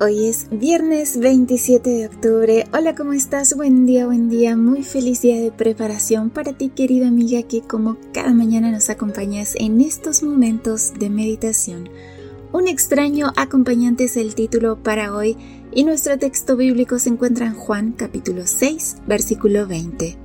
Hoy 0.00 0.26
es 0.26 0.46
viernes 0.52 1.18
27 1.18 1.90
de 1.90 2.06
octubre. 2.06 2.64
Hola, 2.72 2.94
¿cómo 2.94 3.14
estás? 3.14 3.56
Buen 3.56 3.84
día, 3.84 4.06
buen 4.06 4.28
día. 4.28 4.56
Muy 4.56 4.84
feliz 4.84 5.22
día 5.22 5.40
de 5.42 5.50
preparación 5.50 6.30
para 6.30 6.52
ti, 6.52 6.68
querida 6.68 7.08
amiga, 7.08 7.42
que 7.42 7.62
como 7.62 7.96
cada 8.12 8.32
mañana 8.32 8.70
nos 8.70 8.90
acompañas 8.90 9.56
en 9.58 9.80
estos 9.80 10.22
momentos 10.22 10.92
de 10.96 11.10
meditación. 11.10 11.88
Un 12.52 12.68
extraño 12.68 13.32
acompañante 13.34 14.04
es 14.04 14.16
el 14.16 14.36
título 14.36 14.80
para 14.80 15.16
hoy 15.16 15.36
y 15.72 15.82
nuestro 15.82 16.16
texto 16.16 16.56
bíblico 16.56 17.00
se 17.00 17.08
encuentra 17.08 17.46
en 17.46 17.54
Juan 17.54 17.90
capítulo 17.90 18.42
6, 18.46 18.98
versículo 19.08 19.66
20. 19.66 20.16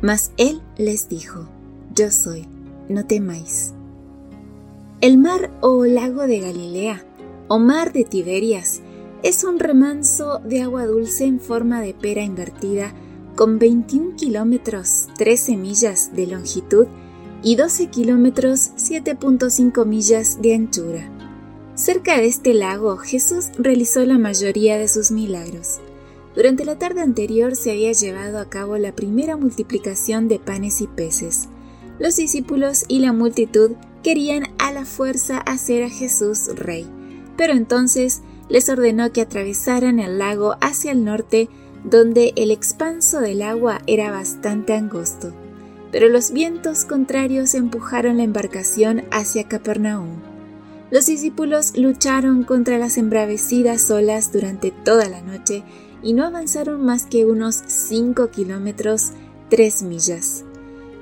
Mas 0.00 0.32
él 0.36 0.62
les 0.78 1.08
dijo, 1.08 1.48
Yo 1.94 2.10
soy, 2.10 2.48
no 2.88 3.06
temáis. 3.06 3.72
El 5.00 5.16
mar 5.16 5.52
o 5.60 5.84
lago 5.84 6.26
de 6.26 6.40
Galilea, 6.40 7.04
o 7.46 7.60
mar 7.60 7.92
de 7.92 8.02
Tiberias, 8.02 8.81
es 9.22 9.44
un 9.44 9.60
remanso 9.60 10.40
de 10.40 10.62
agua 10.62 10.84
dulce 10.86 11.24
en 11.24 11.38
forma 11.38 11.80
de 11.80 11.94
pera 11.94 12.22
invertida 12.22 12.92
con 13.36 13.58
21 13.58 14.16
kilómetros 14.16 15.08
13 15.16 15.56
millas 15.56 16.14
de 16.14 16.26
longitud 16.26 16.86
y 17.42 17.54
12 17.54 17.86
kilómetros 17.86 18.72
7.5 18.76 19.86
millas 19.86 20.42
de 20.42 20.54
anchura. 20.54 21.08
Cerca 21.74 22.18
de 22.18 22.26
este 22.26 22.52
lago 22.52 22.96
Jesús 22.96 23.46
realizó 23.58 24.04
la 24.04 24.18
mayoría 24.18 24.76
de 24.76 24.88
sus 24.88 25.12
milagros. 25.12 25.78
Durante 26.34 26.64
la 26.64 26.78
tarde 26.78 27.00
anterior 27.02 27.54
se 27.54 27.70
había 27.70 27.92
llevado 27.92 28.38
a 28.38 28.48
cabo 28.48 28.76
la 28.76 28.92
primera 28.92 29.36
multiplicación 29.36 30.26
de 30.26 30.40
panes 30.40 30.80
y 30.80 30.88
peces. 30.88 31.48
Los 32.00 32.16
discípulos 32.16 32.84
y 32.88 32.98
la 32.98 33.12
multitud 33.12 33.72
querían 34.02 34.48
a 34.58 34.72
la 34.72 34.84
fuerza 34.84 35.38
hacer 35.38 35.84
a 35.84 35.90
Jesús 35.90 36.48
rey, 36.56 36.86
pero 37.36 37.52
entonces 37.52 38.22
les 38.48 38.68
ordenó 38.68 39.12
que 39.12 39.22
atravesaran 39.22 39.98
el 39.98 40.18
lago 40.18 40.56
hacia 40.60 40.92
el 40.92 41.04
norte, 41.04 41.48
donde 41.84 42.32
el 42.36 42.50
expanso 42.50 43.20
del 43.20 43.42
agua 43.42 43.80
era 43.86 44.10
bastante 44.10 44.74
angosto. 44.74 45.32
Pero 45.90 46.08
los 46.08 46.32
vientos 46.32 46.84
contrarios 46.84 47.54
empujaron 47.54 48.18
la 48.18 48.22
embarcación 48.22 49.04
hacia 49.10 49.48
Capernaum. 49.48 50.20
Los 50.90 51.06
discípulos 51.06 51.76
lucharon 51.76 52.44
contra 52.44 52.78
las 52.78 52.98
embravecidas 52.98 53.90
olas 53.90 54.32
durante 54.32 54.70
toda 54.70 55.08
la 55.08 55.22
noche 55.22 55.64
y 56.02 56.12
no 56.12 56.24
avanzaron 56.24 56.84
más 56.84 57.06
que 57.06 57.24
unos 57.24 57.62
5 57.66 58.28
kilómetros, 58.30 59.12
3 59.48 59.82
millas. 59.84 60.44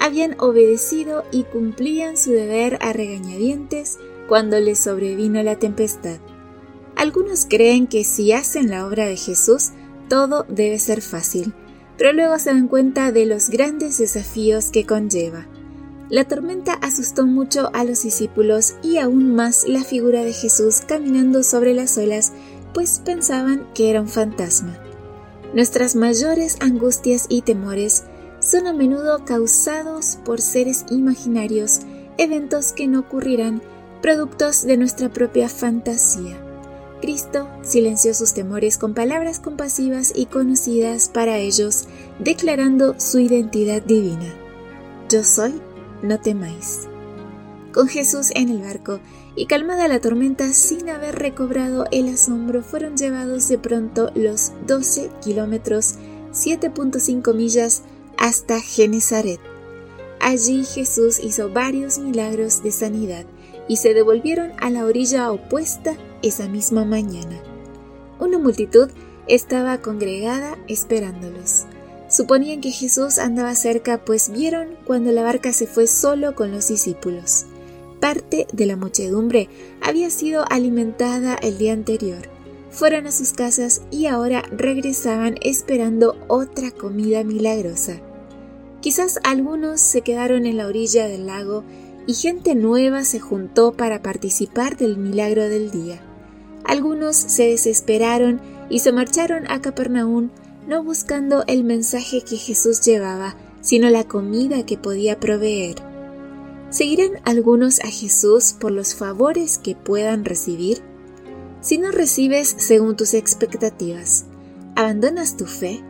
Habían 0.00 0.36
obedecido 0.38 1.24
y 1.30 1.44
cumplían 1.44 2.16
su 2.16 2.30
deber 2.30 2.78
a 2.80 2.92
regañadientes 2.92 3.98
cuando 4.28 4.58
les 4.58 4.78
sobrevino 4.78 5.42
la 5.42 5.58
tempestad. 5.58 6.18
Algunos 6.96 7.46
creen 7.48 7.86
que 7.86 8.04
si 8.04 8.32
hacen 8.32 8.70
la 8.70 8.86
obra 8.86 9.06
de 9.06 9.16
Jesús, 9.16 9.70
todo 10.08 10.44
debe 10.48 10.78
ser 10.78 11.02
fácil, 11.02 11.54
pero 11.96 12.12
luego 12.12 12.38
se 12.38 12.50
dan 12.50 12.68
cuenta 12.68 13.12
de 13.12 13.26
los 13.26 13.48
grandes 13.48 13.98
desafíos 13.98 14.70
que 14.70 14.86
conlleva. 14.86 15.46
La 16.10 16.24
tormenta 16.24 16.74
asustó 16.74 17.26
mucho 17.26 17.70
a 17.72 17.84
los 17.84 18.02
discípulos 18.02 18.74
y 18.82 18.98
aún 18.98 19.34
más 19.34 19.66
la 19.66 19.82
figura 19.82 20.22
de 20.22 20.32
Jesús 20.32 20.82
caminando 20.86 21.42
sobre 21.42 21.74
las 21.74 21.96
olas, 21.96 22.32
pues 22.74 23.00
pensaban 23.04 23.66
que 23.74 23.90
era 23.90 24.00
un 24.00 24.08
fantasma. 24.08 24.78
Nuestras 25.54 25.94
mayores 25.94 26.58
angustias 26.60 27.26
y 27.28 27.42
temores 27.42 28.04
son 28.40 28.66
a 28.66 28.72
menudo 28.72 29.24
causados 29.24 30.18
por 30.24 30.40
seres 30.40 30.84
imaginarios, 30.90 31.80
eventos 32.18 32.72
que 32.72 32.86
no 32.86 33.00
ocurrirán, 33.00 33.62
productos 34.02 34.66
de 34.66 34.76
nuestra 34.76 35.08
propia 35.08 35.48
fantasía. 35.48 36.43
Cristo 37.04 37.46
silenció 37.60 38.14
sus 38.14 38.32
temores 38.32 38.78
con 38.78 38.94
palabras 38.94 39.38
compasivas 39.38 40.10
y 40.16 40.24
conocidas 40.24 41.10
para 41.10 41.36
ellos, 41.36 41.84
declarando 42.18 42.98
su 42.98 43.18
identidad 43.18 43.82
divina. 43.82 44.34
Yo 45.10 45.22
soy, 45.22 45.60
no 46.00 46.18
temáis. 46.18 46.88
Con 47.74 47.88
Jesús 47.88 48.30
en 48.34 48.48
el 48.48 48.62
barco 48.62 49.00
y 49.36 49.44
calmada 49.44 49.86
la 49.86 50.00
tormenta 50.00 50.50
sin 50.54 50.88
haber 50.88 51.16
recobrado 51.16 51.84
el 51.92 52.08
asombro, 52.08 52.62
fueron 52.62 52.96
llevados 52.96 53.48
de 53.48 53.58
pronto 53.58 54.10
los 54.14 54.52
12 54.66 55.10
kilómetros, 55.22 55.96
7.5 56.32 57.34
millas, 57.34 57.82
hasta 58.16 58.62
Genezaret. 58.62 59.40
Allí 60.20 60.64
Jesús 60.64 61.20
hizo 61.22 61.50
varios 61.50 61.98
milagros 61.98 62.62
de 62.62 62.72
sanidad 62.72 63.26
y 63.68 63.76
se 63.76 63.92
devolvieron 63.92 64.52
a 64.58 64.70
la 64.70 64.86
orilla 64.86 65.30
opuesta 65.30 65.98
esa 66.26 66.48
misma 66.48 66.84
mañana. 66.84 67.40
Una 68.18 68.38
multitud 68.38 68.90
estaba 69.26 69.78
congregada 69.78 70.56
esperándolos. 70.68 71.66
Suponían 72.08 72.60
que 72.60 72.70
Jesús 72.70 73.18
andaba 73.18 73.54
cerca, 73.54 74.04
pues 74.04 74.30
vieron 74.30 74.68
cuando 74.84 75.10
la 75.12 75.22
barca 75.22 75.52
se 75.52 75.66
fue 75.66 75.86
solo 75.86 76.34
con 76.34 76.52
los 76.52 76.68
discípulos. 76.68 77.46
Parte 78.00 78.46
de 78.52 78.66
la 78.66 78.76
muchedumbre 78.76 79.48
había 79.80 80.10
sido 80.10 80.44
alimentada 80.50 81.34
el 81.34 81.58
día 81.58 81.72
anterior. 81.72 82.28
Fueron 82.70 83.06
a 83.06 83.12
sus 83.12 83.32
casas 83.32 83.82
y 83.90 84.06
ahora 84.06 84.42
regresaban 84.50 85.36
esperando 85.40 86.16
otra 86.28 86.70
comida 86.70 87.24
milagrosa. 87.24 88.00
Quizás 88.80 89.18
algunos 89.24 89.80
se 89.80 90.02
quedaron 90.02 90.44
en 90.44 90.58
la 90.58 90.66
orilla 90.66 91.06
del 91.06 91.26
lago 91.26 91.64
y 92.06 92.14
gente 92.14 92.54
nueva 92.54 93.04
se 93.04 93.18
juntó 93.18 93.72
para 93.72 94.02
participar 94.02 94.76
del 94.76 94.98
milagro 94.98 95.48
del 95.48 95.70
día. 95.70 96.02
Algunos 96.64 97.16
se 97.16 97.48
desesperaron 97.48 98.40
y 98.70 98.80
se 98.80 98.92
marcharon 98.92 99.44
a 99.50 99.60
Capernaum 99.60 100.30
no 100.66 100.82
buscando 100.82 101.44
el 101.46 101.64
mensaje 101.64 102.22
que 102.22 102.36
Jesús 102.36 102.80
llevaba, 102.80 103.36
sino 103.60 103.90
la 103.90 104.04
comida 104.04 104.64
que 104.64 104.78
podía 104.78 105.20
proveer. 105.20 105.76
¿Seguirán 106.70 107.12
algunos 107.24 107.80
a 107.80 107.88
Jesús 107.88 108.54
por 108.58 108.72
los 108.72 108.94
favores 108.94 109.58
que 109.58 109.76
puedan 109.76 110.24
recibir? 110.24 110.82
Si 111.60 111.78
no 111.78 111.92
recibes 111.92 112.54
según 112.58 112.96
tus 112.96 113.14
expectativas, 113.14 114.24
¿abandonas 114.74 115.36
tu 115.36 115.46
fe? 115.46 115.82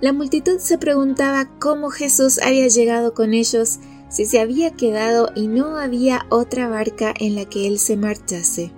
La 0.00 0.12
multitud 0.12 0.58
se 0.58 0.78
preguntaba 0.78 1.48
cómo 1.58 1.90
Jesús 1.90 2.40
había 2.42 2.66
llegado 2.68 3.14
con 3.14 3.32
ellos 3.34 3.78
si 4.10 4.26
se 4.26 4.40
había 4.40 4.72
quedado 4.72 5.30
y 5.34 5.46
no 5.46 5.76
había 5.76 6.26
otra 6.28 6.68
barca 6.68 7.14
en 7.18 7.36
la 7.36 7.44
que 7.44 7.66
él 7.66 7.78
se 7.78 7.96
marchase. 7.96 8.72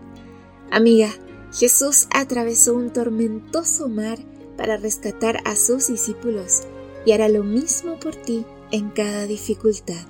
Amiga, 0.71 1.11
Jesús 1.53 2.09
atravesó 2.11 2.75
un 2.75 2.93
tormentoso 2.93 3.89
mar 3.89 4.19
para 4.57 4.77
rescatar 4.77 5.39
a 5.45 5.57
sus 5.57 5.89
discípulos 5.89 6.63
y 7.05 7.13
hará 7.13 7.29
lo 7.29 7.45
mismo 7.45 7.99
por 7.99 8.17
ti 8.17 8.45
en 8.71 8.91
cada 8.91 9.27
dificultad. 9.27 10.07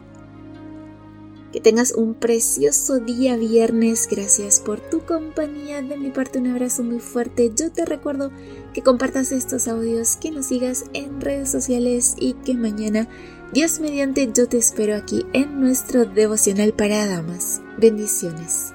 Que 1.53 1.60
tengas 1.60 1.92
un 1.92 2.15
precioso 2.15 2.98
día 2.98 3.37
viernes. 3.37 4.09
Gracias 4.10 4.59
por 4.59 4.81
tu 4.81 5.04
compañía. 5.04 5.82
De 5.82 5.97
mi 5.97 6.10
parte 6.10 6.41
un 6.41 6.48
abrazo 6.48 6.82
muy 6.82 6.98
fuerte. 6.98 7.53
Yo 7.54 7.71
te 7.71 7.84
recuerdo 7.84 8.32
que 8.72 8.82
compartas 8.82 9.31
estos 9.31 9.69
audios, 9.69 10.16
que 10.16 10.32
nos 10.32 10.47
sigas 10.47 10.86
en 10.94 11.21
redes 11.21 11.53
sociales 11.53 12.16
y 12.19 12.32
que 12.32 12.54
mañana, 12.54 13.09
Dios 13.53 13.78
mediante, 13.78 14.28
yo 14.34 14.48
te 14.48 14.56
espero 14.56 14.97
aquí 14.97 15.26
en 15.32 15.60
nuestro 15.60 16.06
devocional 16.06 16.72
para 16.72 17.06
damas. 17.06 17.62
Bendiciones. 17.78 18.75